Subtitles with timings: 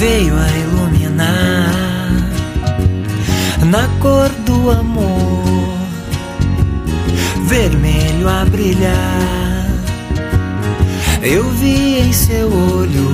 [0.00, 1.74] veio a iluminar
[3.66, 5.78] na cor do amor,
[7.46, 9.66] vermelho a brilhar.
[11.20, 13.10] Eu vi em seu olho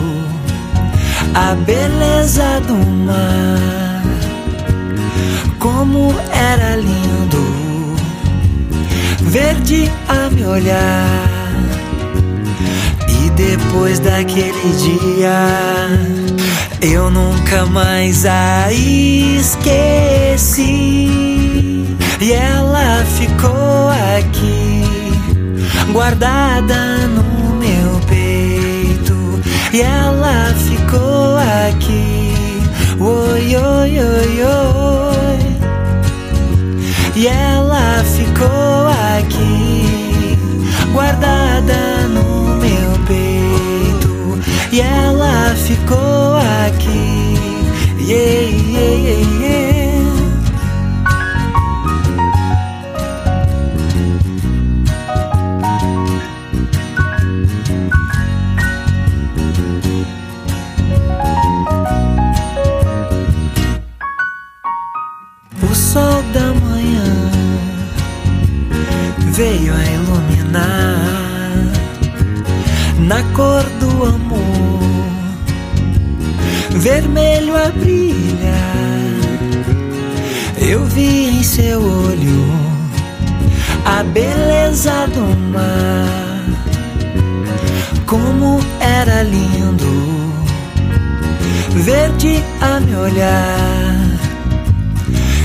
[1.35, 4.03] a beleza do mar,
[5.59, 7.97] como era lindo,
[9.23, 11.36] verde a me olhar.
[13.37, 15.91] Depois daquele dia,
[16.81, 19.77] eu nunca mais a esqueci.
[22.19, 24.83] E ela ficou aqui,
[25.93, 29.39] guardada no meu peito.
[29.71, 31.37] E ela ficou
[31.69, 32.33] aqui,
[32.99, 35.57] oi, oi, oi, oi.
[37.15, 37.29] E
[44.73, 46.37] E ela ficou
[46.67, 47.35] aqui,
[48.01, 49.77] yeah, yeah, yeah.
[65.63, 67.05] O sol da manhã
[69.33, 71.36] veio a iluminar
[73.07, 74.81] na cor do amor,
[76.71, 78.57] vermelho a brilhar.
[80.59, 82.45] Eu vi em seu olho
[83.85, 86.43] a beleza do mar,
[88.07, 90.33] como era lindo,
[91.75, 94.17] verde a me olhar.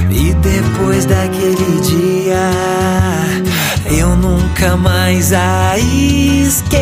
[0.10, 2.50] E depois daquele dia,
[4.00, 6.81] eu nunca mais a esqueci.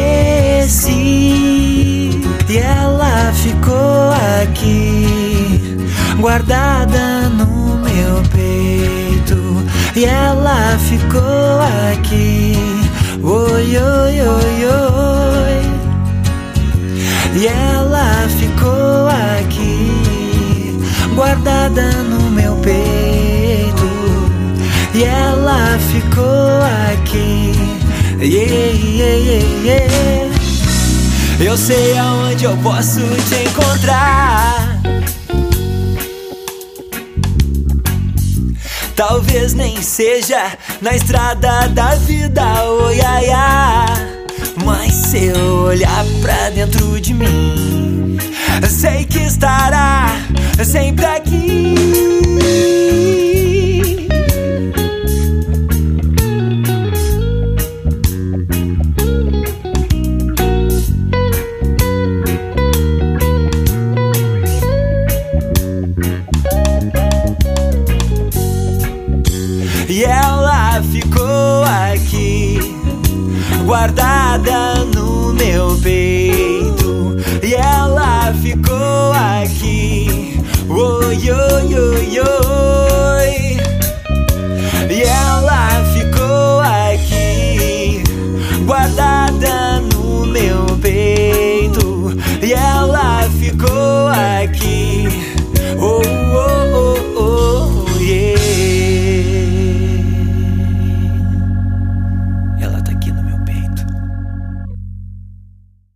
[6.39, 9.66] Guardada no meu peito.
[9.95, 11.59] E ela ficou
[11.91, 12.55] aqui,
[13.22, 15.61] oi, oi, oi, oi.
[17.35, 19.07] E ela ficou
[19.38, 20.79] aqui,
[21.13, 23.89] guardada no meu peito.
[24.95, 26.61] E ela ficou
[26.91, 27.53] aqui,
[28.21, 30.29] yeah, yeah, yeah, yeah.
[31.39, 34.59] Eu sei aonde eu posso te encontrar.
[39.00, 44.26] Talvez nem seja na estrada da vida, oi, ai, ai.
[44.66, 48.18] Mas se eu olhar pra dentro de mim,
[48.70, 50.08] sei que estará
[50.66, 52.09] sempre aqui.
[73.69, 77.16] Guardada no meu peito.
[77.44, 82.19] E ela ficou aqui, oi, oi, oi.